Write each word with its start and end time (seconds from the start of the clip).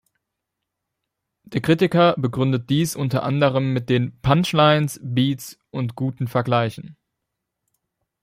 Der 1.43 1.61
Kritiker 1.61 2.15
begründet 2.17 2.71
dies 2.71 2.95
unter 2.95 3.21
anderem 3.21 3.71
mit 3.71 3.87
den 3.87 4.19
„Punchlines, 4.21 4.99
Beats 5.03 5.59
und 5.69 5.93
guten 5.95 6.27
Vergleichen“. 6.27 6.97